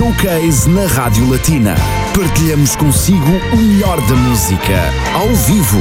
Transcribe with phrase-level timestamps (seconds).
[0.00, 1.74] Showcase na Rádio Latina.
[2.18, 4.74] Partilhamos consigo o melhor da música,
[5.12, 5.78] ao vivo.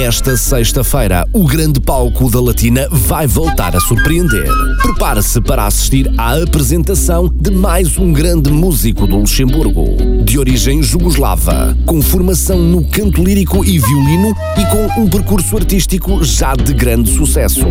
[0.00, 4.48] Esta sexta-feira, o grande palco da Latina vai voltar a surpreender.
[4.80, 10.24] Prepare-se para assistir à apresentação de mais um grande músico do Luxemburgo.
[10.24, 16.24] De origem jugoslava, com formação no canto lírico e violino e com um percurso artístico
[16.24, 17.66] já de grande sucesso.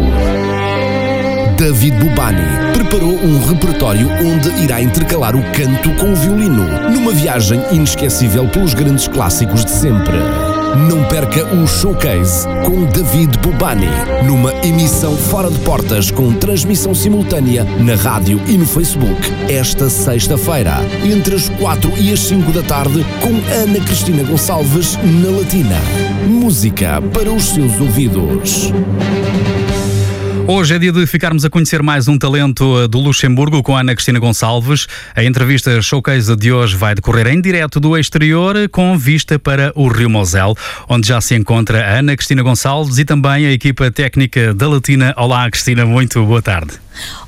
[1.62, 2.42] David Bubani
[2.74, 8.74] preparou um repertório onde irá intercalar o canto com o violino, numa viagem inesquecível pelos
[8.74, 10.18] grandes clássicos de sempre.
[10.90, 13.86] Não perca o showcase com David Bubani,
[14.26, 20.78] numa emissão fora de portas com transmissão simultânea na rádio e no Facebook, esta sexta-feira,
[21.06, 25.78] entre as 4 e as 5 da tarde, com Ana Cristina Gonçalves na Latina.
[26.28, 28.74] Música para os seus ouvidos.
[30.54, 33.96] Hoje é dia de ficarmos a conhecer mais um talento eh, do Luxemburgo com Ana
[33.96, 34.86] Cristina Gonçalves.
[35.16, 39.88] A entrevista showcase de hoje vai decorrer em direto do exterior com vista para o
[39.88, 40.54] Rio Mosel,
[40.90, 45.14] onde já se encontra a Ana Cristina Gonçalves e também a equipa técnica da Latina.
[45.16, 46.74] Olá, Cristina, muito boa tarde.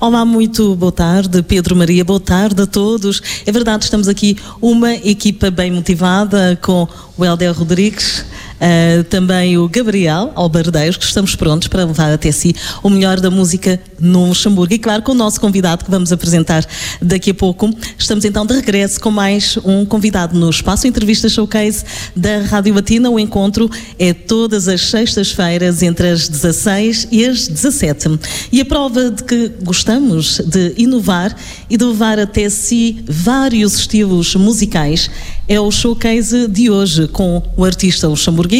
[0.01, 3.21] Olá, muito boa tarde, Pedro Maria, boa tarde a todos.
[3.45, 8.25] É verdade, estamos aqui uma equipa bem motivada com o Helder Rodrigues,
[8.63, 13.29] uh, também o Gabriel Albardeiros, que estamos prontos para levar até si o melhor da
[13.29, 14.73] música no Luxemburgo.
[14.73, 16.65] E claro, com o nosso convidado que vamos apresentar
[17.01, 17.69] daqui a pouco.
[17.97, 21.83] Estamos então de regresso com mais um convidado no Espaço Entrevista Showcase
[22.15, 23.09] da Rádio Batina.
[23.09, 23.69] O encontro
[23.99, 28.19] é todas as sextas-feiras entre as 16 e as 17.
[28.51, 31.35] E a prova de que gostamos de inovar
[31.69, 35.09] e de levar até si vários estilos musicais
[35.47, 38.52] é o showcase de hoje com o artista luxemburguês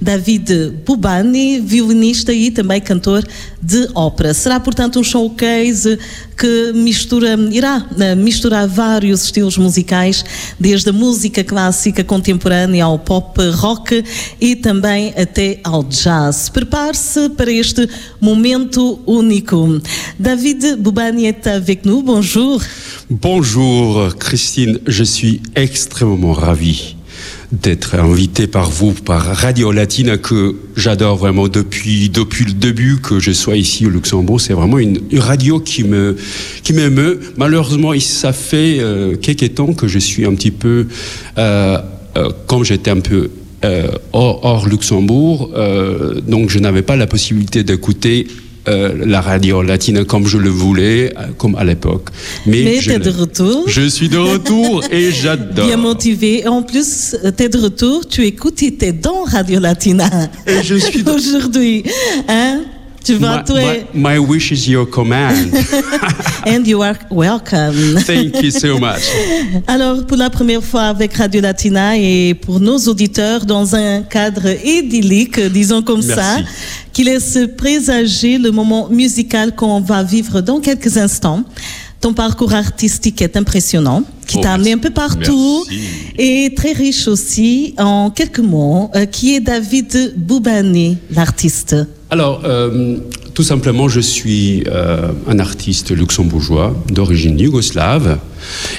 [0.00, 3.26] David Bubani, violinista e também cantor
[3.62, 4.32] de ópera.
[4.32, 5.98] Será, portanto, um showcase
[6.36, 10.24] que mistura, irá eh, misturar vários estilos musicais,
[10.60, 14.04] desde a música clássica contemporânea ao pop rock
[14.40, 16.48] e também até ao jazz.
[16.48, 17.88] Prepare-se para este
[18.20, 19.80] momento único.
[20.18, 22.02] David Bubani est avec nous.
[22.02, 22.60] Bonjour.
[23.08, 24.78] Bonjour, Christine.
[24.86, 26.95] Je suis extrêmement ravi
[27.52, 33.20] d'être invité par vous, par Radio Latina, que j'adore vraiment depuis, depuis le début que
[33.20, 34.40] je sois ici au Luxembourg.
[34.40, 36.16] C'est vraiment une, radio qui me
[36.62, 37.20] qui m'émeut.
[37.36, 40.86] Malheureusement, ça fait euh, quelques temps que je suis un petit peu,
[41.38, 41.78] euh,
[42.16, 43.30] euh, comme j'étais un peu
[44.12, 45.50] hors, hors, Luxembourg,
[46.28, 48.28] donc je n'avais pas la possibilité d'écouter
[48.68, 52.08] euh, la radio latine comme je le voulais, euh, comme à l'époque.
[52.46, 53.64] Mais, Mais tu es de retour.
[53.66, 55.66] Je suis de retour et j'adore.
[55.66, 56.40] Bien motivé.
[56.40, 60.08] Et en plus, tu es de retour, tu écoutes et tu es dans Radio Latina.
[60.46, 61.84] Et je suis Aujourd'hui.
[62.28, 62.62] Hein?
[63.06, 65.54] Tu vas, my, my, my, wish is your command.
[66.44, 68.00] And you are welcome.
[68.00, 69.02] Thank you so much.
[69.68, 74.48] Alors, pour la première fois avec Radio Latina et pour nos auditeurs dans un cadre
[74.64, 76.14] idyllique, disons comme Merci.
[76.14, 76.38] ça,
[76.92, 81.44] qui laisse présager le moment musical qu'on va vivre dans quelques instants.
[82.00, 85.84] Ton parcours artistique est impressionnant, qui Oh, t'a amené un peu partout Merci.
[86.18, 87.74] et très riche aussi.
[87.78, 91.76] En quelques mots, euh, qui est David Boubani, l'artiste
[92.10, 92.96] Alors, euh,
[93.34, 98.18] tout simplement, je suis euh, un artiste luxembourgeois d'origine yougoslave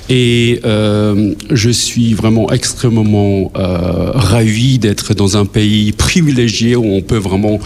[0.09, 7.17] et euh, je suis vraiment extrêmement ravi d'être dans un pays privilégié où on peut
[7.17, 7.59] vraiment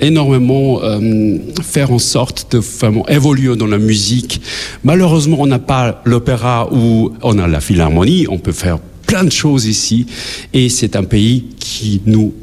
[0.00, 4.40] énormément euh, faire en sorte de vraiment évoluer dans la musique.
[4.84, 9.32] Malheureusement, on n'a pas l'opéra ou on a la philharmonie, on peut faire plein de
[9.32, 10.06] choses ici
[10.52, 12.34] et c'est un pays qui nous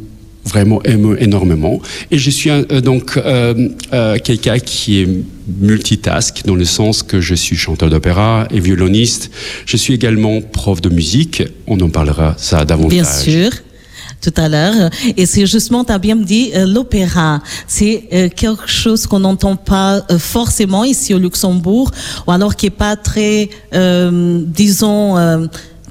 [0.45, 1.81] vraiment aime énormément.
[2.11, 5.07] Et je suis euh, donc euh, euh, quelqu'un qui est
[5.59, 9.31] multitask dans le sens que je suis chanteur d'opéra et violoniste.
[9.65, 11.43] Je suis également prof de musique.
[11.67, 12.91] On en parlera ça davantage.
[12.91, 13.51] Bien sûr.
[14.23, 14.89] Tout à l'heure.
[15.17, 17.41] Et c'est justement, tu as bien dit, euh, l'opéra.
[17.67, 21.91] C'est euh, quelque chose qu'on n'entend pas euh, forcément ici au Luxembourg,
[22.25, 25.15] ou alors qui est pas très, disons,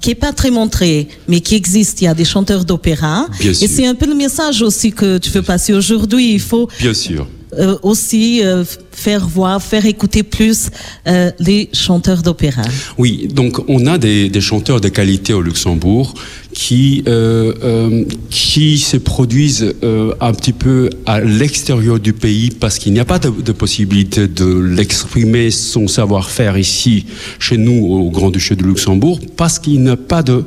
[0.01, 2.01] qui est pas très montré, mais qui existe.
[2.01, 3.27] Il y a des chanteurs d'opéra.
[3.41, 6.33] Et c'est un peu le message aussi que tu veux passer aujourd'hui.
[6.33, 7.27] Il faut Bien sûr.
[7.59, 10.71] euh, aussi euh, faire voir, faire écouter plus
[11.07, 12.63] euh, les chanteurs d'opéra.
[12.99, 16.15] Oui, donc on a des, des chanteurs de qualité au Luxembourg
[16.53, 22.79] qui, euh, euh, qui se produisent euh, un petit peu à l'extérieur du pays parce
[22.79, 27.07] qu'il n'y a pas de, possibilité de l'exprimer son savoir-faire ici,
[27.39, 30.45] chez nous, au Grand-Duché de Luxembourg, parce qu'il n'y a pas de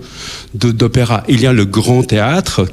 [0.54, 1.24] d'opéra.
[1.28, 2.66] Il y a le grand théâtre,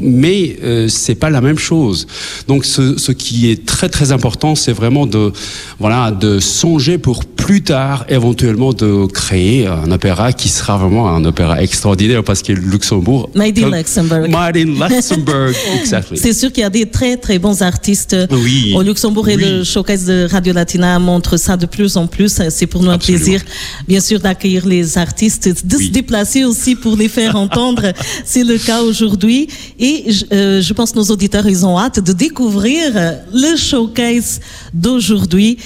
[0.00, 2.06] mais euh, c'est pas la même chose.
[2.46, 5.32] Donc ce, ce qui est très très important, c'est vraiment de
[5.80, 11.24] voilà de songer pour plus tard, éventuellement, de créer un opéra qui sera vraiment un
[11.24, 13.30] opéra extraordinaire parce que Luxembourg.
[13.34, 14.28] Made in Luxembourg.
[14.28, 16.16] Made in Luxembourg, exactly.
[16.18, 19.64] C'est sûr qu'il y a des très très bons artistes oui, au Luxembourg et le
[19.64, 22.40] showcase de Radio Latina montre ça de plus en plus.
[22.50, 23.22] C'est pour nous Absolument.
[23.22, 23.40] un plaisir,
[23.86, 25.86] bien sûr, d'accueillir les artistes, de Oui.
[25.86, 27.92] se déplacer aussi pour les faire entendre.
[28.24, 29.48] C'est le cas aujourd'hui.
[29.78, 32.92] Et je, euh, je pense que nos auditeurs, ils ont hâte de découvrir
[33.32, 34.40] le showcase
[34.74, 35.58] d'aujourd'hui.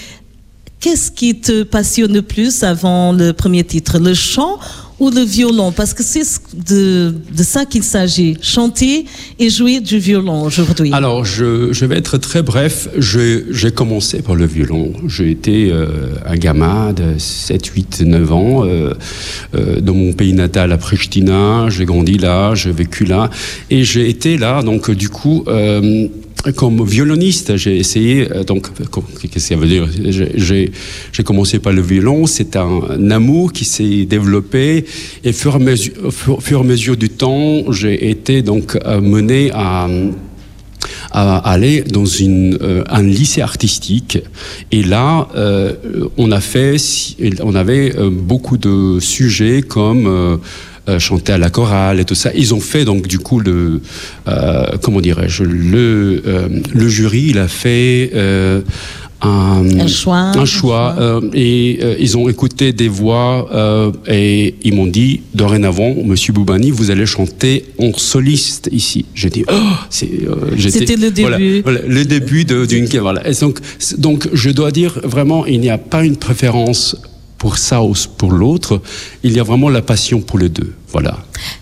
[0.80, 3.98] Qu'est-ce qui te passionne le plus avant le premier titre?
[4.00, 4.58] Le chant
[5.02, 7.12] ou le violon Parce que c'est ce- de,
[7.42, 8.36] ça qu'il s'agit.
[8.40, 9.04] Chanter
[9.38, 10.90] et jouer du violon aujourd'hui.
[10.92, 12.88] Alors, je, vais être très bref.
[12.96, 14.92] J'ai commencé par le violon.
[15.08, 15.86] J'ai été euh,
[16.24, 18.94] un gamin de 7, 8, 9 ans euh,
[19.56, 21.68] euh, dans mon pays natal à Pristina.
[21.68, 23.28] J'ai grandi là, j'ai vécu là.
[23.70, 25.44] Et j'ai été là, donc du coup...
[26.56, 29.86] comme violoniste, j'ai essayé, euh, donc, qu'est-ce que ça veut dire?
[30.36, 30.72] J'ai-
[31.24, 34.84] commencé par le violon, c'est un, un amour qui s'est développé,
[35.22, 39.50] et fur et, mesure, fur, fur et mesure du temps, j'ai été donc euh, mené
[39.54, 39.88] à,
[41.12, 44.18] à aller dans une, euh, un lycée artistique.
[44.72, 45.74] Et là, euh,
[46.16, 46.76] on a fait,
[47.42, 50.36] on avait euh, beaucoup de sujets comme euh,
[50.98, 52.30] chanter à la chorale et tout ça.
[52.34, 53.80] Ils ont fait donc du coup le,
[54.28, 58.10] euh, comment dirais-je, le, euh, le jury, il a fait.
[58.14, 58.60] euh,
[59.24, 63.92] un, Un choix, un un choix, euh, et euh, ils ont écouté des voix euh,
[64.08, 69.04] et ils m'ont dit dorénavant, Monsieur Boubani, vous allez chanter en soliste ici.
[69.14, 71.60] J'ai dit, oh, euh, C'était le début.
[71.62, 72.86] voilà, le début d'une.
[72.98, 73.22] Voilà.
[73.28, 73.60] Et donc,
[73.98, 76.96] donc, je dois dire vraiment, il n'y a pas une préférence
[77.42, 78.80] pour ça ou pour l'autre.
[79.24, 80.72] Il y a vraiment la passion pour les deux.
[80.94, 81.14] Voilà.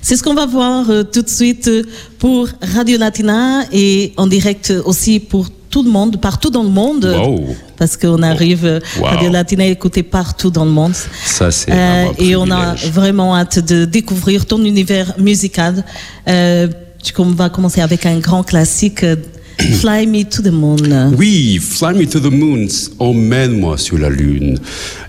[0.03, 1.83] C'est ce qu'on va voir euh, tout de suite euh,
[2.19, 7.05] pour Radio Latina et en direct aussi pour tout le monde, partout dans le monde.
[7.07, 7.57] Wow.
[7.79, 9.05] Parce qu'on arrive, euh, Wow.
[9.07, 10.95] Radio Latina est écouté partout dans le monde.
[11.25, 11.73] Ça, c'est.
[11.73, 15.83] Euh, et on a vraiment hâte de découvrir ton univers musical.
[16.29, 16.69] Euh,
[17.03, 19.17] tu com- vas commencer avec un grand classique, euh,
[19.61, 21.15] Fly Me to the Moon.
[21.17, 22.67] Oui, Fly Me to the Moon,
[22.99, 24.59] Emmène-moi sur la Lune,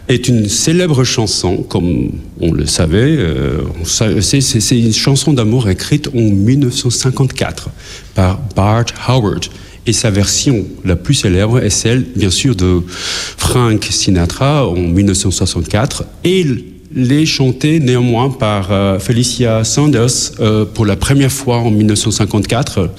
[0.07, 3.17] est une célèbre chanson, comme on le savait.
[3.17, 7.69] euh, c'est, une chanson d'amour écrite en 1954
[8.15, 9.45] par Bart Howard.
[9.87, 16.03] Et sa version la plus célèbre est celle, bien sûr, de Frank Sinatra en 1964.
[16.23, 16.45] Et
[16.93, 22.91] les chantée néanmoins par euh, Felicia Sanders euh, pour la première fois en 1954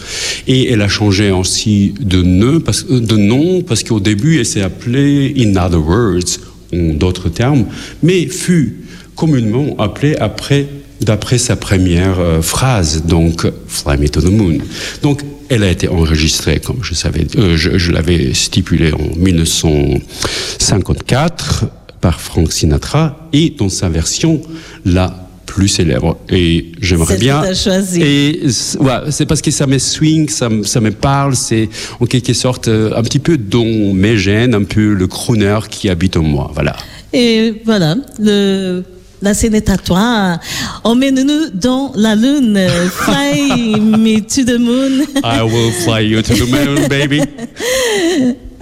[0.46, 4.46] et elle a changé aussi de nom parce, euh, de nom parce qu'au début elle
[4.46, 6.40] s'est appelée In Other Words
[6.72, 7.66] en d'autres termes
[8.02, 8.78] mais fut
[9.14, 10.66] communément appelée après
[11.00, 14.58] d'après sa première phrase donc Fly Me to the Moon.
[15.02, 21.66] Donc elle a été enregistrée, comme je savais, je l'avais stipulé en 1954
[22.02, 24.43] par Frank Sinatra et dans sa version
[24.84, 26.19] la plus célèbre.
[26.31, 27.40] Et j'aimerais bien.
[27.43, 28.02] t'as choisie.
[28.02, 28.40] Et
[28.81, 31.69] ouais, c'est parce que ça me swing, ça, me- ça me parle, c'est
[32.00, 33.64] en quelque sorte euh, un petit peu dans
[33.94, 36.50] mes gènes, un peu le crooner qui habite en moi.
[36.54, 36.75] Voilà.
[37.12, 38.82] Et voilà, le,
[39.22, 40.38] la scène est à toi.
[40.84, 42.58] Emmène-nous dans la lune.
[42.90, 45.06] Fly me to the moon.
[45.24, 47.22] I will fly you to the moon, baby.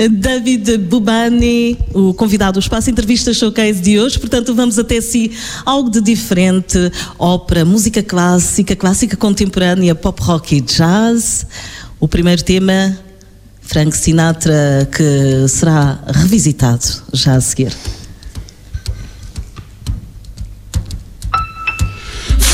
[0.09, 4.19] David Bubani, o convidado do Espaço Entrevista Showcase de hoje.
[4.19, 5.31] Portanto, vamos até si
[5.65, 11.47] algo de diferente: ópera, música clássica, clássica contemporânea, pop rock e jazz.
[11.99, 12.99] O primeiro tema,
[13.61, 17.73] Frank Sinatra, que será revisitado já a seguir.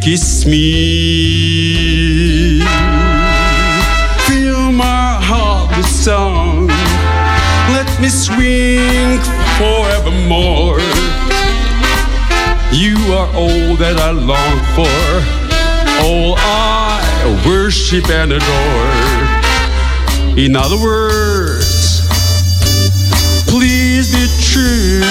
[0.00, 2.60] kiss me.
[4.26, 6.68] Fill my heart with song.
[7.68, 9.20] Let me swing
[9.58, 10.80] forevermore.
[12.72, 14.88] You are all that I long for,
[16.06, 17.02] all I
[17.46, 18.94] worship and adore.
[20.38, 22.00] In other words,
[23.46, 25.04] please be true.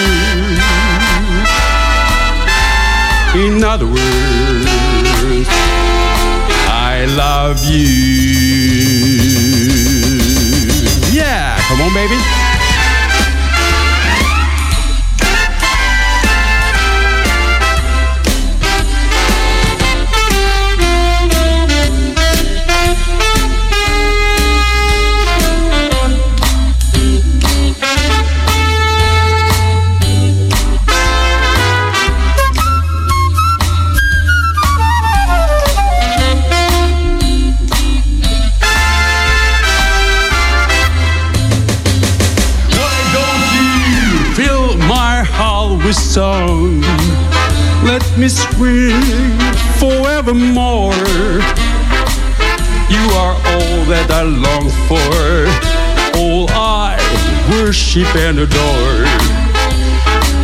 [3.36, 4.49] In other words,
[5.48, 7.86] I love you.
[11.12, 12.49] Yeah, come on, baby.
[48.20, 49.00] Me scream
[49.80, 50.94] forevermore.
[52.90, 56.98] You are all that I long for, all I
[57.50, 59.06] worship and adore.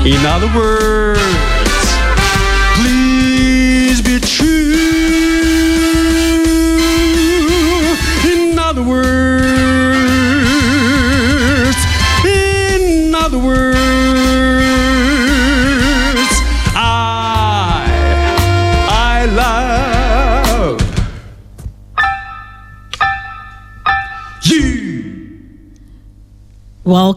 [0.05, 1.54] In other words,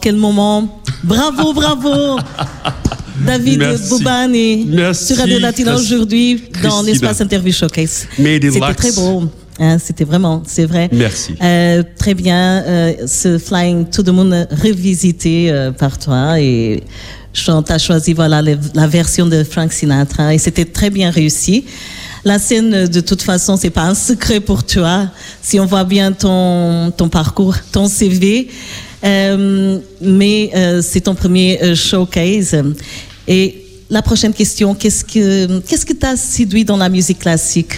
[0.01, 2.19] quel moment Bravo, bravo
[3.27, 3.89] David Merci.
[3.89, 5.07] Boubani Merci.
[5.07, 8.07] sur Radio Latina aujourd'hui dans l'espace Interview Showcase.
[8.17, 9.25] C'était très beau.
[9.61, 10.89] Hein, C'était vraiment, c'est vrai.
[10.93, 11.35] Merci.
[11.43, 16.85] Euh, très bien, euh, ce Flying to the Moon revisité euh, par toi et
[17.33, 21.65] tu as choisi voilà le- la version de Frank Sinatra et c'était très bien réussi.
[22.25, 25.09] La scène, de toute façon, c'est pas un secret pour toi.
[25.43, 28.49] Si on voit bien ton, ton parcours, ton CV,
[29.03, 32.57] mais euh, c'est ton premier euh, showcase.
[33.27, 37.75] Et la prochaine question, qu'est-ce que qu'est-ce que t'a séduit dans la musique classique?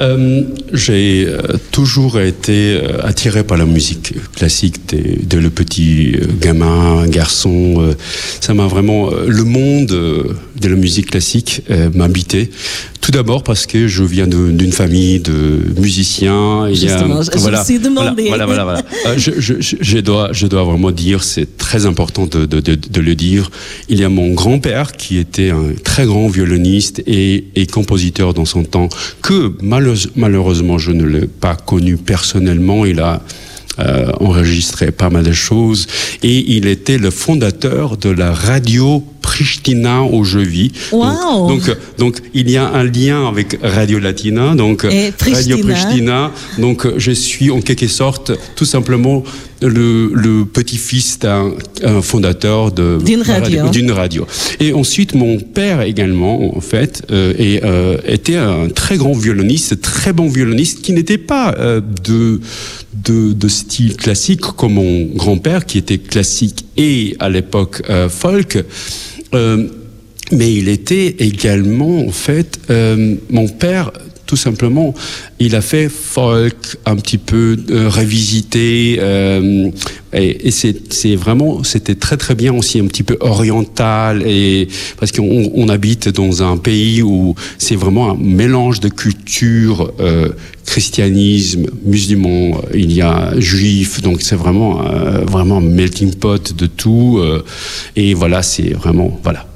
[0.00, 0.42] Euh,
[0.72, 1.38] J'ai euh,
[1.72, 7.94] toujours été euh, attiré par la musique classique dès, dès le petit gamin, garçon.
[8.40, 12.50] ça m'a vraiment le monde de la musique classique euh, m'habitait.
[13.00, 16.68] Tout d'abord parce que je viens d'une famille de musiciens.
[16.68, 18.24] Il y a- Justement, je- demandé.
[18.28, 18.82] Voilà, voilà, voilà.
[19.06, 22.60] Euh, je, je, je- je dois, je dois vraiment dire, c'est très important de, de,
[22.60, 23.50] de, de le dire.
[23.88, 28.44] Il y a mon grand-père qui était un très grand violoniste et, et compositeur dans
[28.44, 28.88] son temps,
[29.22, 32.84] que malheureusement, malheureusement je ne l'ai pas connu personnellement.
[32.84, 33.22] Il a
[33.78, 35.86] euh, enregistré pas mal de choses
[36.22, 40.72] et il était le fondateur de la radio Pristina où je vis.
[40.90, 41.46] Wow.
[41.46, 44.82] Donc, donc, donc, il y a un lien avec Radio Latina, donc
[45.20, 46.32] Radio Pristina.
[46.58, 49.22] Donc je suis en quelque sorte tout simplement
[49.62, 53.68] le, le petit-fils d'un un fondateur D'une radio.
[53.68, 54.26] d'une radio.
[54.58, 59.80] Et ensuite mon père également en fait euh, et, euh, était un très grand violoniste,
[59.80, 62.40] très bon violoniste qui n'était pas euh, de,
[63.04, 68.64] de de style classique comme mon grand-père qui était classique et à l'époque folk.
[69.34, 69.68] Euh,
[70.32, 73.92] mais il était également, en fait, euh, mon père,
[74.30, 74.94] tout simplement,
[75.40, 79.68] il a fait folk, un petit peu euh, revisité, euh,
[80.12, 84.68] et, et c'est vraiment, c'était très très bien aussi, un petit peu oriental, et
[85.00, 90.28] parce qu'on on habite dans un pays où c'est vraiment un mélange de culture, euh,
[90.64, 96.66] christianisme, musulman, il y a juif, donc c'est vraiment euh, vraiment un melting pot de
[96.66, 97.42] tout, euh,
[97.96, 99.48] et voilà, c'est vraiment voilà.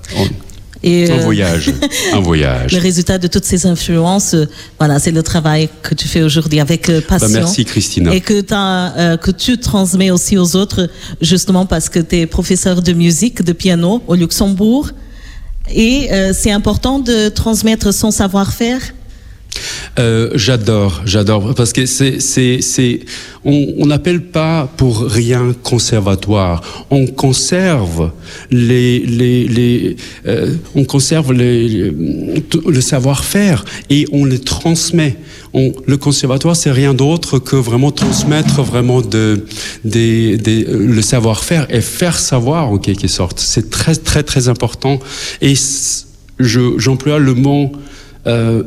[0.86, 1.72] Et, un euh, voyage,
[2.12, 2.72] un voyage.
[2.72, 4.46] Le résultat de toutes ces influences, euh,
[4.78, 7.28] voilà, c'est le travail que tu fais aujourd'hui avec euh, passion.
[7.28, 8.14] Bah, merci Christina.
[8.14, 10.90] Et que, tu transmets aussi aux autres,
[11.22, 14.90] justement parce que tu es professeur de musique, de piano au Luxembourg.
[15.74, 18.80] Et euh, c'est important de transmettre son savoir-faire.
[19.98, 23.00] Euh, j'adore, j'adore, parce que c'est, c'est, c'est,
[23.44, 26.86] on n'appelle pas pour rien conservatoire.
[26.90, 28.10] On conserve
[28.50, 29.96] les, les, les,
[30.26, 31.92] euh, on conserve les,
[32.66, 35.16] le savoir-faire et on le transmet.
[35.52, 39.44] On, le conservatoire, c'est rien d'autre que vraiment transmettre vraiment de,
[39.84, 43.38] des, des, le savoir-faire et faire savoir en quelque sorte.
[43.38, 44.98] C'est très, très, très important.
[45.40, 45.54] Et
[46.40, 47.70] je, j'emploie le mot.
[48.26, 48.62] Euh,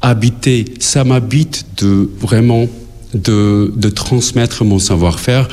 [0.00, 2.66] habiter, ça m'habite de vraiment
[3.14, 5.48] de, de transmettre mon savoir-faire.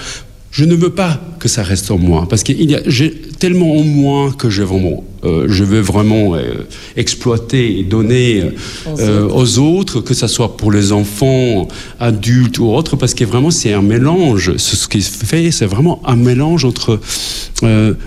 [0.52, 3.76] Je ne veux pas que ça reste en moi, parce qu'il y a j'ai tellement
[3.76, 8.52] en moi que je vraiment, euh, je veux vraiment euh, exploiter et donner
[8.88, 11.68] euh, aux autres, que ce soit pour les enfants,
[12.00, 14.56] adultes ou autres, parce que vraiment c'est un mélange.
[14.56, 17.02] Ce ce qui se fait, c'est vraiment un mélange entre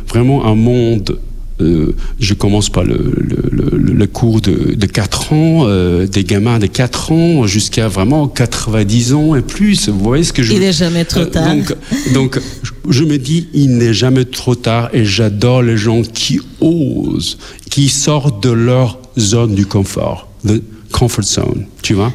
[0.09, 1.19] vraiment un monde
[1.61, 6.25] euh, je commence par le, le, le, le cours de, de 4 ans, euh, des
[6.25, 9.89] gamins de 4 ans jusqu'à vraiment 90 ans et plus.
[9.89, 11.55] Vous voyez ce que je Il n'est jamais trop Euh, tard.
[11.55, 11.75] donc,
[12.15, 12.41] donc,
[12.89, 17.39] je- me dis, il n'est jamais trop tard et j'adore les gens qui osent,
[17.71, 20.63] qui sortent de leur zone du confort, the
[20.93, 22.13] comfort zone, tu vois?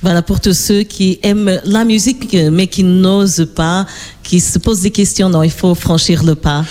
[0.00, 3.84] Voilà, pour tous ceux qui aiment la musique, mais qui n'osent pas,
[4.22, 5.28] qui se posent des questions.
[5.28, 6.64] Non, il faut franchir le pas.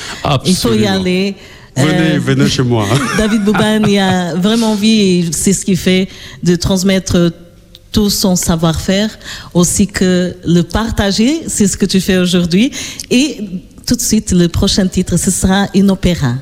[0.46, 0.92] Il faut y Absolument.
[1.02, 1.36] aller.
[1.78, 2.86] Venez, Euh, venez chez moi.
[3.18, 6.08] David Bouban, il a vraiment envie, et c'est ce qu'il fait,
[6.44, 7.32] de transmettre
[7.92, 9.10] tout son savoir-faire,
[9.54, 12.72] aussi que le partager, c'est ce que tu fais aujourd'hui.
[13.10, 13.38] Et
[13.86, 16.36] tout de suite, le prochain titre, ce sera une opéra.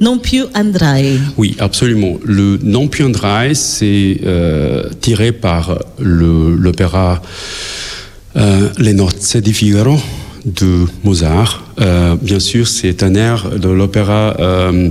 [0.00, 1.18] Non più andrai.
[1.36, 2.16] Oui, absolument.
[2.24, 7.20] Le Non più andrai, c'est euh, tiré par l'opéra
[8.36, 9.98] euh, Les Nozze di Figaro
[10.44, 11.64] de Mozart.
[11.80, 14.88] Euh, bien sûr, c'est un air de l'opéra euh,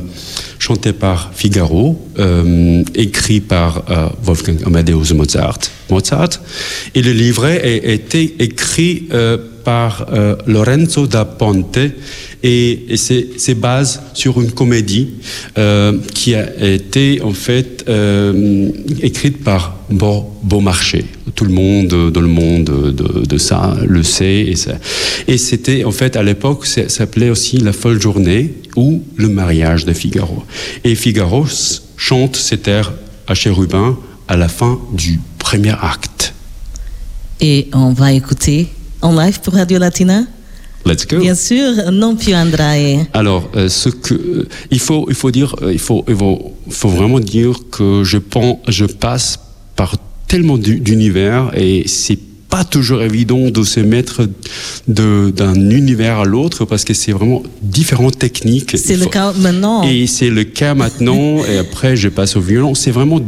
[0.60, 5.60] chanté par Figaro, euh, écrit par euh, Wolfgang Amadeus Mozart.
[5.90, 6.30] Mozart.
[6.96, 11.78] Et le livret a été écrit euh, par euh, Lorenzo da Ponte
[12.44, 15.12] et, et c'est base sur une comédie
[16.16, 17.86] qui a été en fait
[19.04, 21.06] écrite par Beau, Beaumarchais.
[21.36, 24.40] Tout le monde dans le monde de, de ça le sait.
[24.48, 24.74] Et, ça.
[25.28, 29.86] et c'était en fait à l'époque, ça s'appelait aussi La folle journée ou Le mariage
[29.86, 30.44] de Figaro.
[30.84, 31.46] Et Figaro
[31.98, 32.94] chante cet air
[33.28, 33.98] à Chérubin
[34.28, 36.34] à la fin du premier acte.
[37.40, 38.68] Et on va écouter
[39.02, 40.24] en live pour Radio Latina
[40.86, 41.20] Let's go.
[41.20, 43.08] Bien sûr, non più andrai.
[43.14, 46.54] Alors, euh, ce que euh, il faut, il faut dire, euh, il faut, il faut,
[46.70, 49.40] faut vraiment dire que je pense, je passe
[49.76, 49.96] par
[50.32, 52.18] tellement d'univers et c'est
[52.50, 54.30] pas toujours évident de se mettre
[54.88, 58.78] d'un univers à l'autre parce que c'est vraiment différentes techniques.
[58.78, 59.84] C'est le cas maintenant.
[59.84, 61.44] Et c'est le cas maintenant.
[61.44, 62.76] et après, je passe au violon.
[62.76, 63.20] C'est vraiment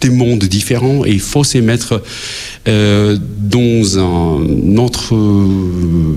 [0.00, 2.02] des mondes différents et il faut se mettre
[2.68, 6.16] euh, dans un autre, euh,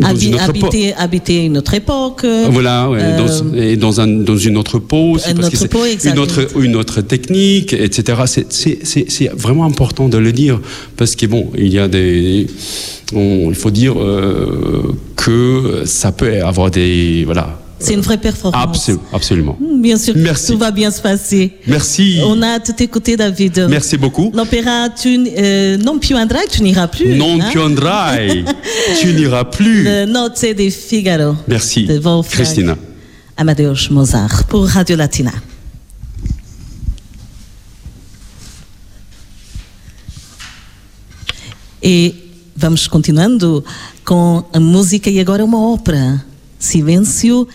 [0.00, 2.24] dans une autre habiter, habiter, une autre époque.
[2.50, 6.48] Voilà, ouais, euh, dans, et dans, un, dans une autre parce que peau, une autre,
[6.58, 8.22] une autre technique, etc.
[8.50, 10.60] C'est vraiment important de le dire
[10.96, 12.46] parce que bon, il y a des,
[13.14, 13.94] on, il faut dire
[15.16, 18.62] que ça peut avoir des, voilà c'est une vraie performance.
[18.62, 19.56] Absol absolument.
[19.60, 20.52] Bien sûr, Merci.
[20.52, 21.52] tout va bien se passer.
[21.66, 22.20] Merci.
[22.24, 23.66] On a tout écouté, David.
[23.68, 24.30] Merci beaucoup.
[24.34, 27.16] L'opéra, tu, euh, non più andrai, tu n'iras plus.
[27.16, 27.48] Non hein?
[27.50, 28.44] più andrai,
[29.00, 29.84] tu n'iras plus.
[29.84, 31.36] Le Nozze di Figaro.
[31.46, 32.76] Merci, de Wolfgang Christina.
[33.36, 35.32] Amadeus Mozart pour Radio Latina.
[41.80, 42.14] E
[42.56, 43.64] vamos continuando
[44.04, 46.24] com a música e agora uma ópera.
[46.58, 47.46] Silêncio,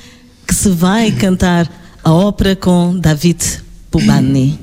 [0.48, 1.70] que se vai cantar
[2.04, 3.62] a ópera com David
[3.92, 4.60] Pubani.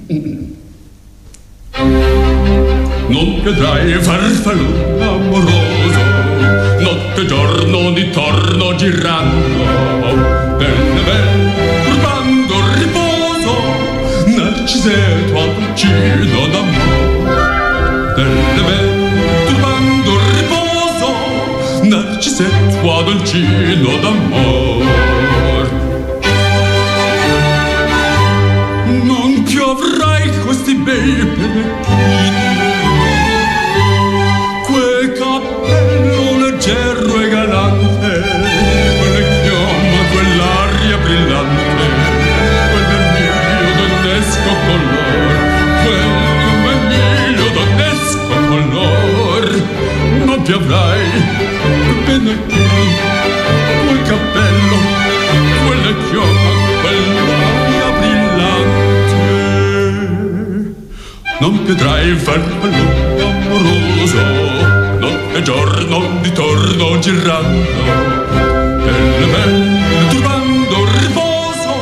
[3.09, 6.01] Non vedrai farfallo amoroso,
[6.81, 9.37] notte giorno di torno girando,
[10.57, 11.53] belle belle,
[11.85, 13.55] turbando riposo,
[14.37, 17.59] narcisetto al dolcino d'amore.
[18.15, 21.09] Belle belle, turbando riposo,
[21.83, 24.60] al squadroncino d'amore
[52.23, 52.35] qui
[53.87, 54.77] Quel cappello,
[55.67, 56.51] quelle chioma,
[56.83, 59.19] quell'aria brillante.
[61.41, 64.23] Non vedrai farfallo amoroso
[64.99, 67.71] notte e giorno di torno girando.
[68.85, 71.73] Belle belle turbando riposo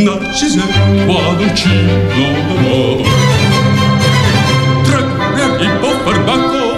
[0.07, 1.93] a dolcino
[2.47, 3.03] d'amore
[4.85, 5.01] tre
[5.59, 6.77] gli può far bacco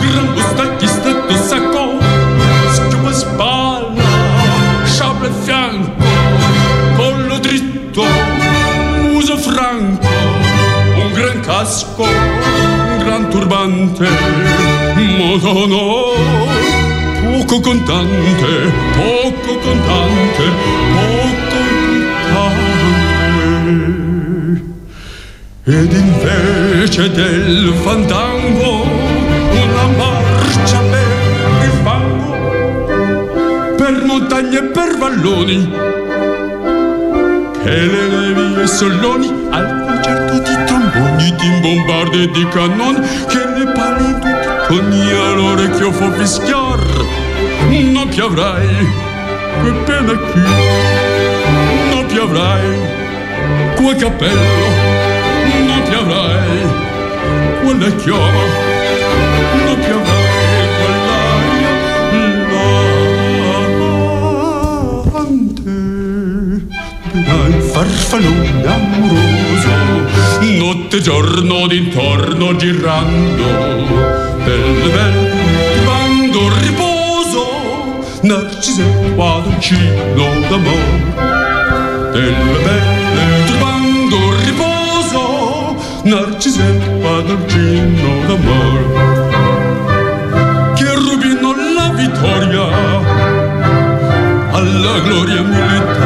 [0.00, 1.98] gran bustacchi stretto sacco
[2.72, 4.02] schiuma spalla
[4.84, 6.04] sciabola e fianco.
[6.96, 8.04] Collo dritto
[9.02, 10.08] muso franco
[10.96, 14.08] un gran casco un gran turbante
[15.16, 16.55] modo no
[17.56, 20.44] poco contante poco contante
[20.92, 21.54] poco
[22.68, 23.44] contante
[25.64, 28.82] ed invece del fandango
[29.52, 31.06] una marcia per
[31.64, 32.32] il fango
[33.76, 35.70] per montagne e per valloni
[37.62, 43.44] che le nevi e solloni al concerto di tromboni di bombarde e di cannoni che
[43.56, 46.65] le pali tutti toni all'orecchio fa fischiar
[47.68, 48.68] non piovrai
[49.62, 50.42] che pena qui.
[51.90, 52.78] Non piovrai
[53.76, 54.94] quel cappello.
[55.66, 56.84] Non piovrai
[57.62, 58.42] quella chioma
[59.64, 59.78] non
[60.78, 61.72] quell'aria
[64.76, 65.46] lavante
[67.12, 69.74] dal farfallone amoroso
[70.58, 73.44] notte e giorno d'intorno girando
[74.44, 75.25] belle belle
[78.56, 81.14] narcise quadricino d'amore.
[82.12, 88.84] Delle belle trovando riposo narcise quadricino d'amore.
[90.74, 92.66] Che rubino la vittoria
[94.52, 96.05] alla gloria militare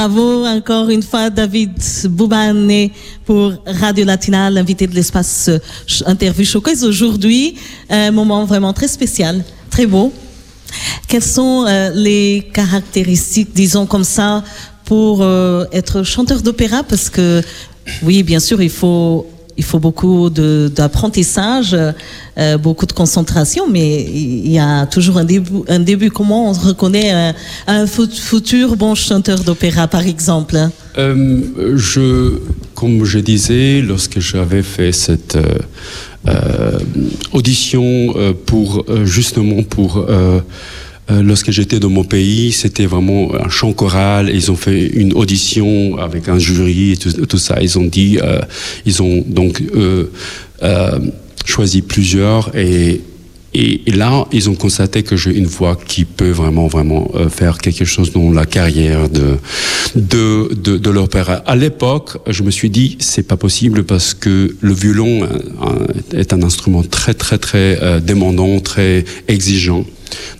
[0.00, 1.72] Bravo encore une fois David
[2.08, 2.90] Boubané
[3.26, 5.50] pour Radio Latina, l'invité de l'espace
[6.06, 7.56] interview showcase aujourd'hui.
[7.90, 10.10] Un moment vraiment très spécial, très beau.
[11.06, 14.42] Quelles sont euh, les caractéristiques, disons comme ça,
[14.86, 16.82] pour euh, être chanteur d'opéra?
[16.82, 17.42] Parce que
[18.02, 24.50] oui, bien sûr, il faut il faut beaucoup d'apprentissage, euh, beaucoup de concentration, mais il
[24.50, 25.50] y a toujours un début.
[25.68, 26.10] Un début.
[26.10, 27.34] Comment on reconnaît un,
[27.66, 30.56] un fut- futur bon chanteur d'opéra, par exemple?
[30.98, 32.38] Euh, je,
[32.74, 35.36] comme je disais, lorsque j'avais fait cette
[36.28, 36.78] euh,
[37.32, 38.14] audition
[38.46, 40.06] pour justement pour
[41.10, 44.30] euh, lorsque j'étais dans mon pays, c'était vraiment un chant choral.
[44.32, 47.58] Ils ont fait une audition avec un jury et tout, ça.
[47.60, 48.40] Ils ont dit, euh,
[48.86, 50.04] ils ont donc euh,
[51.44, 53.00] choisi plusieurs et
[53.88, 58.12] là, ils ont constaté que j'ai une voix qui peut vraiment, vraiment faire quelque chose
[58.12, 59.38] dans la carrière de
[59.96, 61.42] de, de, l'opéra.
[61.46, 65.26] À l'époque, je me suis dit, c'est pas possible parce que le violon
[66.12, 69.84] est un instrument très, très, très demandant, très exigeant.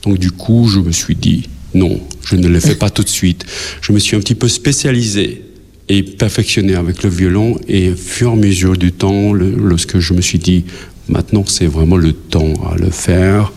[0.02, 3.09] Donc du coup, je me suis dit, non, je ne le fais pas tout de
[3.09, 3.44] suite.
[3.80, 5.44] Je me suis un petit peu spécialisé
[5.88, 10.38] et perfectionné avec le violon et fur et mesure du temps, lorsque je me suis
[10.38, 10.64] dit,
[11.09, 13.52] maintenant c'est vraiment le temps à le faire,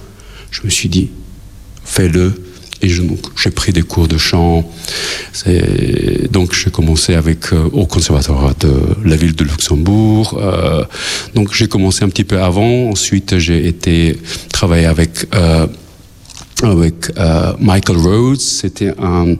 [0.50, 1.10] je me suis dit,
[1.86, 2.34] fais-le.
[2.82, 4.70] Et j'ai pris des cours de chant.
[6.32, 8.74] Donc j'ai commencé avec euh, au conservatoire de
[9.06, 10.38] la ville de Luxembourg.
[10.42, 10.84] Euh,
[11.34, 12.90] donc j'ai commencé un petit peu avant.
[12.90, 14.18] Ensuite j'ai été
[14.52, 15.66] travailler avec euh,
[16.72, 18.40] avec euh, Michael Rhodes.
[18.40, 19.36] C'était un,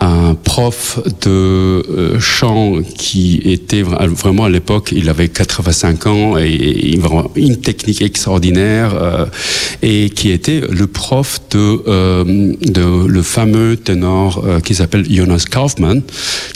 [0.00, 6.38] un prof de euh, chant qui était vra- vraiment à l'époque, il avait 85 ans
[6.38, 6.98] et,
[7.36, 9.26] une technique extraordinaire euh,
[9.82, 11.82] et qui était le prof de,
[12.72, 16.02] de le fameux ténor qui s'appelle Jonas Kaufmann,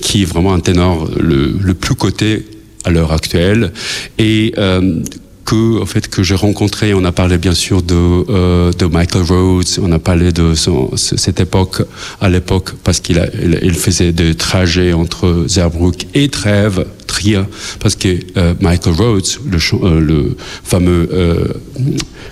[0.01, 2.47] qui est vraiment un ténor le, le plus coté
[2.85, 3.73] à l'heure actuelle
[4.19, 5.01] et euh,
[5.45, 6.95] que en fait que j'ai rencontré.
[6.95, 9.67] On a parlé bien sûr de euh, de Michael Rhodes.
[9.83, 10.55] On a parlé de
[10.97, 11.83] cette époque
[12.21, 17.43] à l'époque parce qu'il il, il faisait des trajets entre Zerbruck et Trèves Trier
[17.81, 21.09] parce que euh, Michael Rhodes le, euh, fameux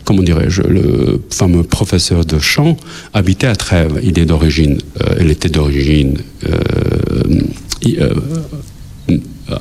[0.05, 2.77] comment dirais-je le fameux professeur de chant
[3.12, 4.01] habitait à Trèves.
[4.03, 4.79] Il est d'origine
[5.20, 6.18] il était d'origine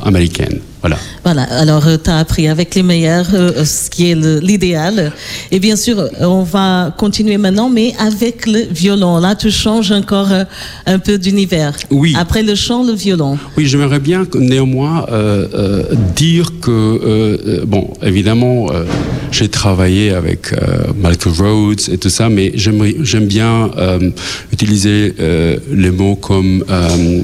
[0.04, 5.12] américaine voilà Voilà, alors tu as appris avec les meilleurs euh, ce qui est l'idéal.
[5.52, 9.20] Et bien sûr, euh, on va continuer maintenant, mais avec le violon.
[9.20, 10.44] Là, tu changes encore euh,
[10.88, 11.74] un peu d'univers.
[11.92, 12.16] Oui.
[12.18, 13.38] Après le chant, le violon.
[13.58, 15.84] Oui, j'aimerais bien néanmoins euh, euh,
[16.16, 18.86] dire que, euh, euh, bon, évidemment, euh,
[19.32, 20.58] j'ai travaillé avec euh,
[21.00, 24.10] Michael Rhodes et tout ça, mais j'aime bien euh,
[24.52, 27.22] utiliser euh, les mots comme, euh,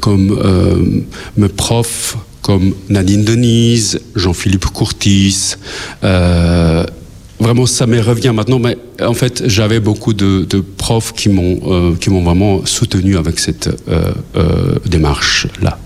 [0.00, 1.02] comme euh,
[1.36, 5.56] mes profs, comme Nadine Denise, Jean-Philippe Courtis.
[6.04, 6.86] euh,
[7.40, 11.96] Vraiment, ça me revient maintenant, mais en fait, j'avais beaucoup de, profs qui m'ont euh,
[12.00, 14.12] qui m'ont vraiment soutenu avec cette euh,
[14.86, 15.76] démarche là.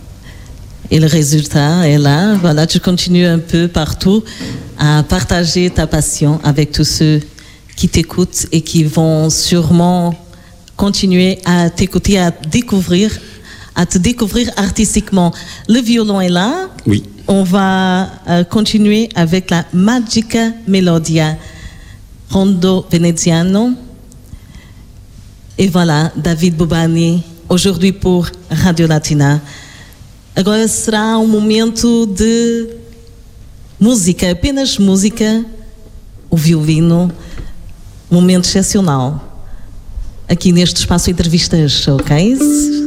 [0.91, 2.35] Et le résultat est là.
[2.35, 4.23] Voilà, tu continues un peu partout
[4.79, 7.21] à partager ta passion avec tous ceux
[7.75, 10.15] qui t'écoutent et qui vont sûrement
[10.77, 13.11] continuer à t'écouter, à découvrir,
[13.81, 15.33] à te découvrir artistiquement.
[15.67, 16.69] Le violon est là.
[16.87, 17.03] Oui.
[17.27, 21.39] On va euh, continuer avec la Magica Melodia,
[22.29, 23.71] Rondo Veneziano.
[25.57, 29.41] Et voilà, David Bobani, aujourd'hui pour Radio Latina.
[30.37, 32.69] Agora será um momento de
[33.81, 35.43] música, apenas música,
[36.29, 37.11] o violino,
[38.11, 39.27] momento excepcional.
[40.29, 42.80] Aqui neste espaço entrevistas showcase.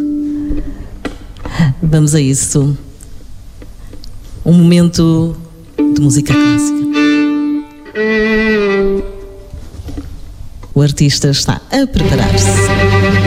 [1.82, 2.78] Vamos a isso.
[4.46, 5.36] Um momento
[5.78, 6.84] de música clássica.
[10.74, 13.23] O artista está a preparar-se.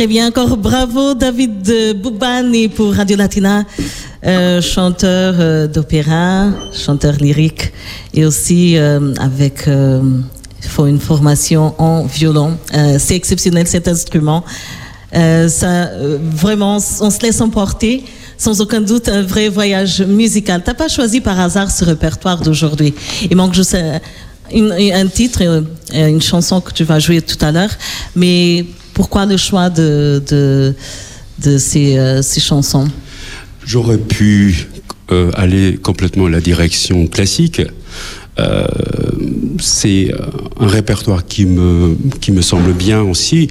[0.00, 3.66] Très bien, encore bravo David Boubani pour Radio Latina,
[4.24, 7.70] euh, chanteur euh, d'opéra, chanteur lyrique
[8.14, 10.00] et aussi euh, avec euh,
[10.78, 12.56] une formation en violon.
[12.98, 14.42] C'est exceptionnel cet instrument.
[15.12, 15.90] Ça,
[16.34, 18.02] vraiment, on se laisse emporter.
[18.38, 20.62] Sans aucun doute, un vrai voyage musical.
[20.64, 22.94] T'as pas choisi par hasard ce répertoire d'aujourd'hui?
[23.30, 24.00] Il manque juste un,
[24.50, 25.42] un titre,
[25.92, 27.76] une chanson que tu vas jouer tout à l'heure.
[28.16, 30.72] Mais pourquoi le choix de, euh,
[32.22, 32.88] ces chansons?
[33.64, 34.68] J'aurais pu
[35.10, 37.62] euh, aller complètement la direction classique.
[38.40, 38.66] Euh,
[39.60, 40.10] c'est
[40.58, 43.48] un répertoire qui me, qui me semble bien aussi,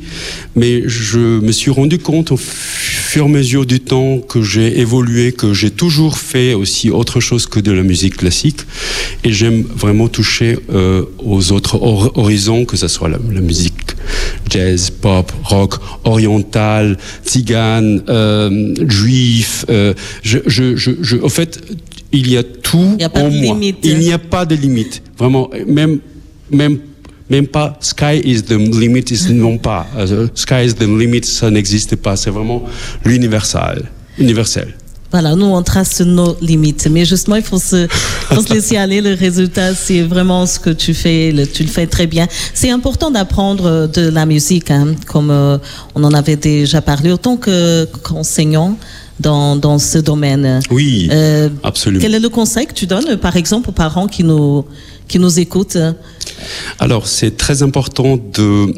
[0.55, 4.79] mais je me suis rendu compte au fur et à mesure du temps que j'ai
[4.79, 8.61] évolué, que j'ai toujours fait aussi autre chose que de la musique classique,
[9.23, 13.73] et j'aime vraiment toucher euh, aux autres hor- horizons, que ce soit la, musique
[14.49, 19.65] jazz, pop, rock, oriental, tzigane, euh, juif.
[19.69, 21.59] euh, je, je, je, je, au fait,
[22.11, 23.53] il y a tout Il n'y a pas en de moi.
[23.53, 23.77] limite.
[23.83, 25.01] Il n'y a pas de limite.
[25.17, 25.99] Vraiment, même,
[26.51, 26.79] même,
[27.29, 29.85] même pas sky is the limit, is non pas.
[29.97, 32.15] Euh, sky is the limit, ça n'existe pas.
[32.15, 32.63] C'est vraiment
[33.05, 33.89] l'universal.
[34.17, 34.75] Universel.
[35.11, 36.87] Voilà, nous, on trace nos limites.
[36.91, 37.87] Mais justement, il faut se,
[38.29, 39.01] faut se laisser aller.
[39.01, 41.31] Le résultat, c'est vraiment ce que tu fais.
[41.31, 42.27] Le- tu le fais très bien.
[42.53, 45.57] C'est important d'apprendre de la musique, hein, comme euh,
[45.95, 47.11] on en avait déjà parlé.
[47.11, 48.77] Autant que- qu'enseignant,
[49.19, 50.59] dans, dans ce domaine.
[50.71, 52.01] Oui, Euh, absolument.
[52.01, 54.65] Quel est le conseil que tu donnes, par exemple, aux parents qui nous,
[55.07, 55.77] qui nous écoutent
[56.79, 58.73] Alors, c'est très important de,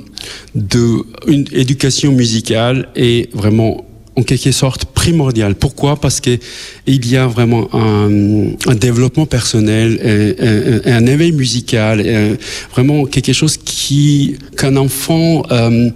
[0.55, 3.85] de une éducation musicale est vraiment
[4.17, 5.55] en quelque sorte primordiale.
[5.55, 5.95] Pourquoi?
[5.95, 6.37] Parce que
[6.85, 12.35] il y a vraiment un, un développement personnel, et, et- et un éveil musical, et
[12.73, 15.89] vraiment quelque chose qui qu'un enfant euh,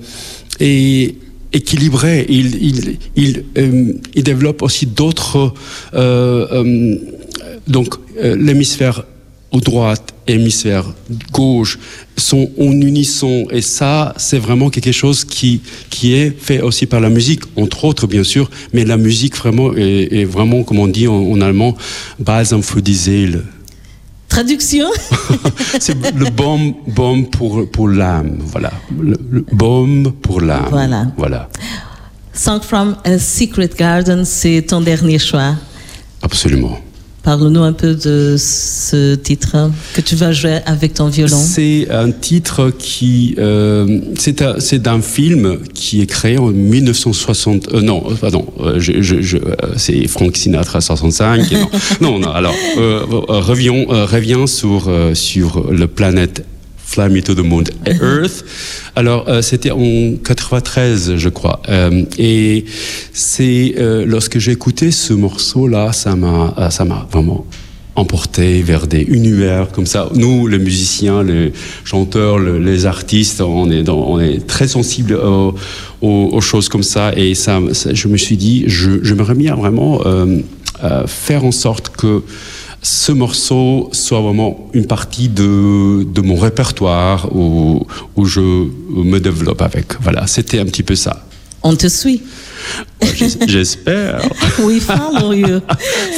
[0.62, 1.15] est
[1.55, 2.25] équilibré.
[2.29, 5.53] Il, il, il, euh, développe aussi d'autres
[5.93, 6.95] euh, euh,
[7.67, 9.03] donc l'hémisphère
[9.53, 10.85] droite, hémisphère
[11.31, 11.79] gauche
[12.17, 13.47] sont en unisson.
[13.51, 17.85] Et ça c'est vraiment quelque chose qui qui est fait aussi par la musique entre
[17.85, 18.49] autres bien sûr.
[18.73, 21.75] Mais la musique vraiment est, vraiment comme on dit en, en allemand
[22.93, 23.43] Seele
[24.36, 24.89] Traduction
[25.80, 31.06] c'est le baume baume pour pour l'âme voilà le, le baume pour l'âme Voilà.
[31.17, 31.48] voilà
[32.34, 35.56] Song from a Secret Garden, c'est ton dernier choix.
[36.21, 36.78] absolument
[37.25, 41.35] Parle-nous un peu de ce titre que tu vas jouer avec ton violon.
[41.35, 47.73] C'est un titre qui euh, c'est un, c'est d'un film qui est créé en 1960
[47.73, 48.45] euh, non euh, pardon
[48.77, 49.38] je, je, je,
[49.75, 51.69] c'est Frank Sinatra 65 et non.
[52.01, 56.45] non non alors euh, revions reviens sur sur le planète
[56.95, 58.45] Fly Me to the Moon Earth.
[58.95, 62.63] Alors euh, c'était en 93 je crois Euh, et
[63.12, 67.45] c'est euh, lorsque j'ai écouté ce morceau là ça m'a ça m'a vraiment
[67.97, 70.10] emporté vers des univers comme ça.
[70.15, 71.53] Nous, les musiciens, les
[71.86, 75.55] chanteurs, le- les artistes, on est, dans- on est très sensibles aux,
[76.01, 77.13] aux- aux choses comme ça.
[77.15, 80.39] Et ça, ça- je me suis dit, je, je me bien vraiment euh,
[80.84, 82.21] euh, faire en sorte que
[82.86, 89.63] ce morceau soit vraiment une partie de, de mon répertoire où, où je me développe
[89.63, 90.00] avec.
[90.02, 91.26] Voilà, c'était un petit peu ça.
[91.63, 92.21] On te suit.
[93.01, 94.21] J'es- J'espère.
[94.60, 95.62] We follow you.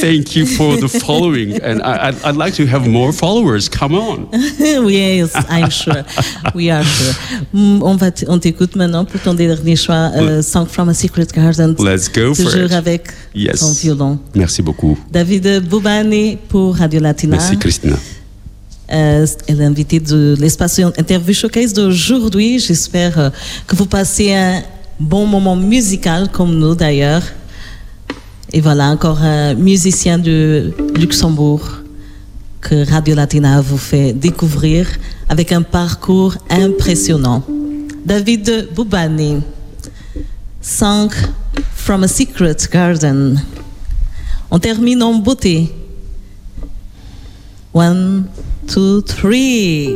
[0.02, 3.70] Thank you for the following, and I, I'd, I'd like to have more followers.
[3.70, 4.28] Come on.
[4.90, 6.04] yes, I'm sure.
[6.56, 7.14] We are sure.
[7.54, 11.28] Mm, On, va on t'écoute maintenant pour ton dernier choix, euh, Song from a Secret
[11.36, 11.76] Garden.
[11.80, 12.74] Let's go for Toujours it.
[12.74, 13.60] avec Yes.
[13.60, 14.20] ton violon.
[14.34, 14.98] Merci beaucoup.
[15.12, 17.38] David Boubani pour Radio Latina.
[17.38, 17.96] Merci Christina.
[18.92, 22.58] Euh, elle est invitée de l'espace Interview Showcase d'aujourd'hui.
[22.60, 23.30] J'espère euh,
[23.68, 24.62] que vous passez un
[25.00, 27.24] bon moment musical comme nous d'ailleurs.
[28.54, 31.68] Et voilà, encore un musicien de Luxembourg
[32.62, 34.88] que Radio Latina vous fait découvrir
[35.30, 37.44] avec un parcours impressionnant.
[38.06, 39.42] David Boubani,
[40.62, 41.10] Song
[41.76, 43.42] from a Secret Garden.
[44.50, 45.70] On termine en beauté.
[47.74, 48.26] One,
[48.66, 49.90] two, three.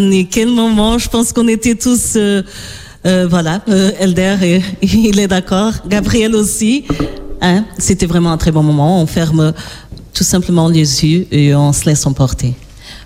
[0.00, 0.98] Boubani, quel moment.
[0.98, 2.42] Je pense qu'on était tous, euh,
[3.06, 5.72] euh, voilà, euh, Elder, il est d'accord.
[5.88, 6.84] Gabriel aussi.
[7.40, 9.00] Hein, C'était vraiment un très bon moment.
[9.00, 9.52] On ferme
[10.12, 12.54] tout simplement les yeux et on se laisse emporter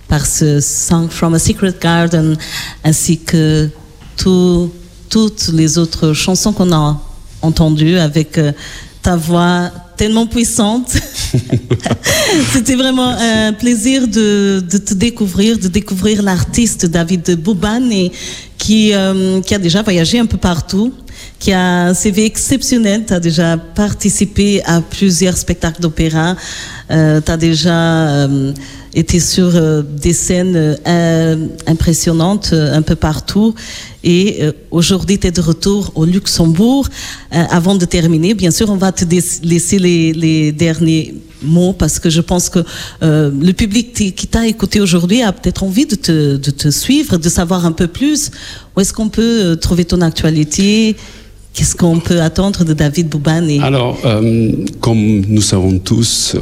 [0.07, 2.35] par ce Song from a Secret Garden
[2.83, 3.69] ainsi que
[4.17, 4.69] tout-
[5.09, 7.01] toutes les autres chansons qu'on a
[7.41, 8.37] entendues avec
[9.01, 10.97] ta voix tellement puissante.
[12.53, 18.11] C'était vraiment un plaisir de, de te découvrir, de découvrir l'artiste David Boubani
[18.57, 20.93] qui, euh, qui a déjà voyagé un peu partout,
[21.39, 23.05] qui a un CV exceptionnel.
[23.05, 26.35] Tu as déjà participé à plusieurs spectacles d'opéra.
[26.89, 28.53] tu as déjà euh,
[28.93, 33.55] été sur euh, des scènes euh, impressionnantes euh, un peu partout.
[34.03, 34.39] Et
[34.71, 36.87] aujourd'hui, tu es de retour au Luxembourg.
[37.29, 41.13] Avant de terminer, bien sûr, on va te laisser les, derniers
[41.43, 42.65] mots parce que je pense que
[43.01, 47.73] le public qui t'a écouté aujourd'hui a peut-être envie de te, suivre, de savoir un
[47.73, 48.31] peu plus.
[48.75, 50.95] Où est-ce qu'on peut trouver ton actualité?
[51.53, 53.99] Qu'est-ce qu'on peut attendre de David Boubani Alors,
[54.79, 56.35] comme nous savons tous,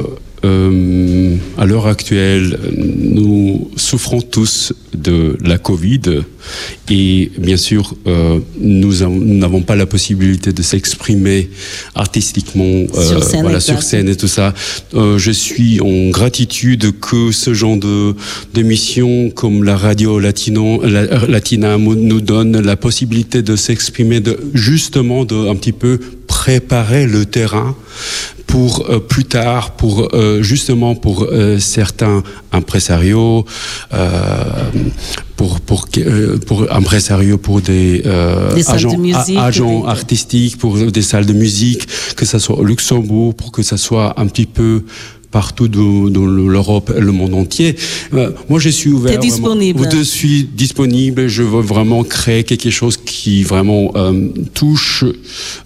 [0.44, 6.22] euh, à l'heure actuelle, nous souffrons tous de la Covid
[6.90, 11.50] et bien sûr, euh, nous avons- nous n'avons pas la possibilité de s'exprimer
[11.94, 13.72] artistiquement euh, Sur scène, voilà, exact.
[13.74, 14.54] sur scène et tout ça.
[14.94, 18.14] Euh, je suis en gratitude que ce genre de
[18.54, 25.24] d'émission comme la radio latino, la- latina nous donne la possibilité de s'exprimer, de justement
[25.24, 27.76] de un petit peu préparer le terrain
[28.46, 32.22] pour euh, plus tard, pour euh, justement pour euh, certains
[32.52, 33.44] impresarios,
[35.40, 39.80] pour pour euh, pour impresarios, pour des, euh, Des salles de agents, musique, a- agents
[39.84, 41.82] des- artistiques, pour des salles de musique,
[42.14, 44.82] que ça soit au Luxembourg, pour que ça soit un petit peu
[45.30, 47.74] partout dans, dans l'Europe et le monde entier.
[48.12, 49.12] Euh, moi, je suis ouvert.
[49.12, 49.78] T'es disponible.
[49.78, 49.96] Vraiment.
[49.98, 51.28] Je suis disponible.
[51.28, 55.04] Je veux vraiment créer quelque chose qui vraiment euh, touche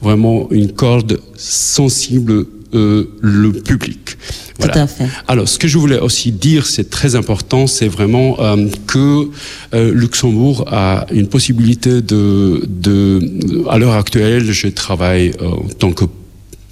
[0.02, 4.16] vraiment une corde sensible euh, le public.
[4.60, 5.06] Tout à fait.
[5.26, 9.28] Alors, ce que je voulais aussi dire, c'est très important, c'est vraiment euh, que
[9.74, 16.04] euh, Luxembourg a une possibilité de, de à l'heure actuelle, je travaille en tant que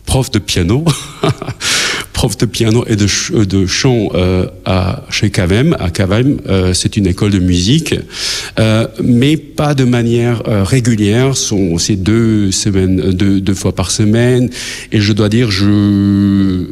[0.07, 0.85] prof de piano,
[2.23, 5.77] prof de piano et de, ch- euh, de chant euh, à, chez Cavem.
[5.81, 7.97] À Cavem, euh, c'est une école de musique,
[8.61, 11.37] euh, mais pas de manière euh, régulière.
[11.37, 14.51] Sont c'est deux semaines, euh, deux, deux fois par semaine,
[14.93, 16.65] et je dois dire, je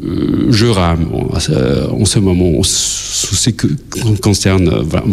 [0.51, 2.61] je rame en, en ce moment.
[2.61, 3.66] en ce qui
[4.22, 4.68] concerne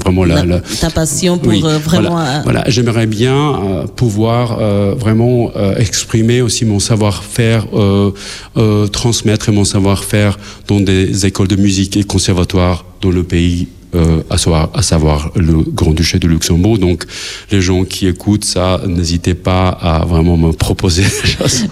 [0.05, 2.11] vraiment la, La- ta passion pour oui, vraiment.
[2.11, 2.63] Voilà, voilà.
[2.67, 8.11] j'aimerais bien euh, pouvoir euh, vraiment euh, exprimer aussi mon savoir-faire, euh,
[8.57, 10.26] euh, transmettre mon savoir-faire
[10.67, 13.67] dans des écoles de musique et conservatoires dans le pays.
[13.95, 16.77] Euh, à, savoir, à savoir le Grand-Duché de Luxembourg.
[16.77, 17.03] Donc,
[17.51, 21.03] les gens qui écoutent ça, n'hésitez pas à vraiment me proposer.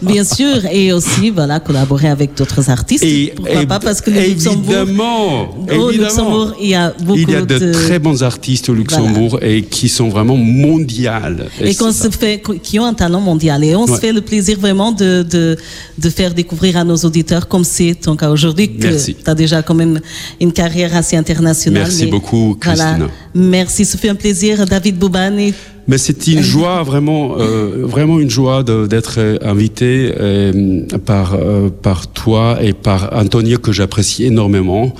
[0.02, 3.06] Bien sûr, et aussi voilà, collaborer avec d'autres artistes.
[3.36, 6.08] Pourquoi et- pas Parce que le Luxembourg, évidemment, au évidemment.
[6.08, 9.40] Luxembourg, il y a beaucoup Il y a de, de très bons artistes au Luxembourg
[9.42, 11.48] et qui sont vraiment mondiales.
[11.62, 13.64] et qu'on c'est se fait, qui ont un talent mondial.
[13.64, 15.58] Et on se fait le plaisir vraiment de, de,
[15.98, 19.62] de faire découvrir à nos auditeurs, comme c'est ton cas aujourd'hui, que tu as déjà
[19.62, 20.00] quand même
[20.40, 21.84] une carrière assez internationale.
[21.84, 22.84] Merci mais beaucoup, voilà.
[22.84, 23.10] Christina.
[23.34, 25.54] Merci, ce fait un plaisir, David Boubani.
[25.88, 31.36] Mais c'est une joie, vraiment, euh, vraiment une joie de- d'être euh, invité euh, par,
[31.36, 34.96] euh, par toi et par Antonio que j'apprécie énormément.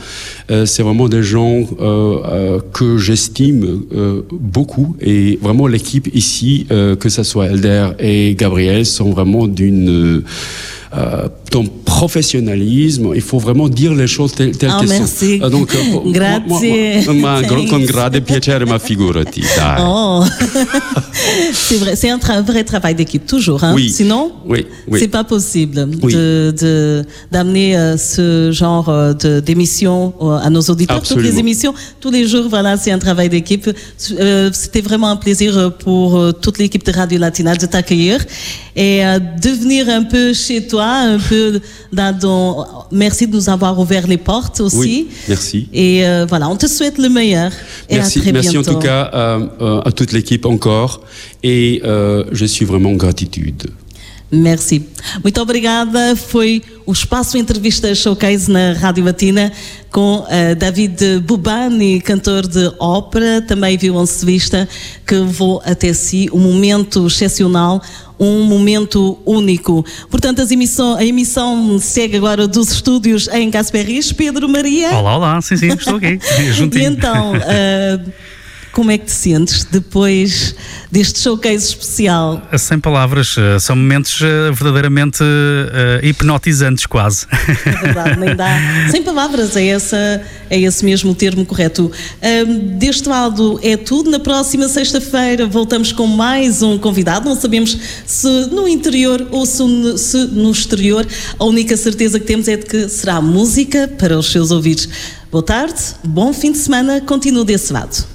[0.52, 6.68] Euh, c'est vraiment des gens euh, euh, que j'estime euh, beaucoup et vraiment l'équipe ici,
[6.70, 10.22] euh, que ce soit Elder et Gabriel, sont vraiment d'une
[10.96, 11.28] euh,
[12.00, 15.38] professionnalisme, il faut vraiment dire les choses telles, telles Ah, qu'elles merci.
[15.40, 15.46] sont.
[15.46, 17.04] Euh, donc, euh, moi- moi- Grazie.
[17.06, 17.70] moi- ma- Thanks.
[17.70, 19.42] con grande piacere, ma figurati.
[19.80, 20.24] Oh,
[21.54, 23.64] c'est vrai, c'est un tra- vrai travail d'équipe toujours.
[23.64, 23.74] Hein?
[23.76, 23.90] Oui.
[23.90, 25.00] Sinon, Oui, oui.
[25.00, 26.14] c'est pas possible Oui.
[26.14, 30.14] de de- d'amener euh, ce genre euh, de d'émission
[30.48, 31.02] à nos auditeurs.
[31.02, 31.74] Toutes les émissions,
[32.04, 33.68] tous les jours, voilà, c'est un travail d'équipe.
[33.98, 35.52] C'était vraiment un plaisir
[35.84, 36.08] pour
[36.44, 38.18] toute l'équipe de Radio Latina de t'accueillir
[38.76, 39.02] et
[39.46, 41.60] de venir un peu chez toi, un peu
[42.92, 44.78] Merci de nous avoir ouvert les portes aussi.
[44.78, 45.68] Oui, merci.
[45.74, 47.52] Et euh, voilà, on te souhaite le meilleur.
[47.90, 51.02] Et Merci, à très merci en tout cas euh, euh, à toute l'équipe encore
[51.44, 53.64] et euh, je suis vraiment en gratitude.
[54.36, 54.86] Merci.
[55.24, 56.16] Muito obrigada.
[56.16, 59.52] Foi o Espaço Entrevista Showcase na Rádio Latina
[59.92, 64.68] com eh, David Bubani, cantor de ópera, também violoncellista,
[65.08, 67.82] que levou até si um momento excepcional,
[68.20, 69.86] um momento único.
[70.10, 74.12] Portanto, emissão, a emissão segue agora dos estúdios em Casperris.
[74.12, 74.92] Pedro Maria.
[74.92, 76.92] Olá, olá, sim, sim, estou aqui, E juntinho.
[76.92, 78.00] então, eh,
[78.76, 80.54] como é que te sentes depois
[80.92, 82.42] deste showcase especial?
[82.58, 87.26] Sem palavras, eh, são momentos eh, verdadeiramente uh, hipnotizantes, quase.
[87.66, 88.50] É verdade, nem dá.
[88.92, 91.90] Sem palavras, é, essa, é esse mesmo o termo correto.
[92.22, 94.12] Um, deste lado é tudo.
[94.12, 97.30] Na próxima sexta-feira voltamos com mais um convidado.
[97.30, 99.64] Não sabemos se no interior ou se,
[99.98, 101.08] se no exterior.
[101.40, 104.90] A única certeza que temos é de que será música para os seus ouvidos.
[105.32, 108.15] Boa tarde, bom fim de semana, continue desse lado.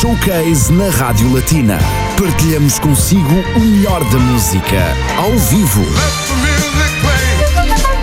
[0.00, 1.78] Showcase na Rádio Latina.
[2.18, 4.78] Partilhamos consigo o melhor da música,
[5.18, 5.82] ao vivo.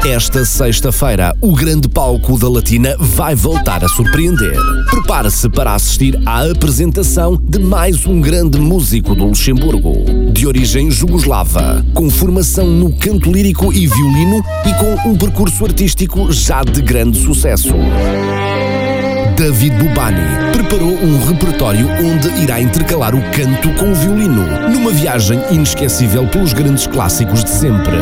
[0.05, 4.55] Esta sexta-feira, o grande palco da Latina vai voltar a surpreender.
[4.91, 11.83] Prepare-se para assistir à apresentação de mais um grande músico do Luxemburgo, de origem jugoslava,
[11.95, 17.17] com formação no canto lírico e violino e com um percurso artístico já de grande
[17.17, 17.73] sucesso.
[19.37, 25.39] David Bubani preparou um repertório onde irá intercalar o canto com o violino, numa viagem
[25.51, 27.97] inesquecível pelos grandes clássicos de sempre.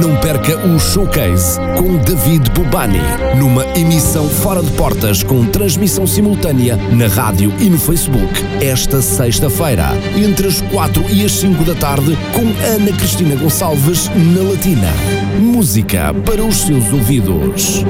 [0.00, 3.00] Não perca o showcase com David Bubani,
[3.36, 9.88] numa emissão fora de portas com transmissão simultânea na rádio e no Facebook, esta sexta-feira,
[10.14, 14.92] entre as 4 e as 5 da tarde, com Ana Cristina Gonçalves na Latina.
[15.40, 17.84] Música para os seus ouvidos.